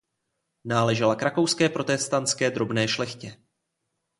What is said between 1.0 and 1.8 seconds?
k rakouské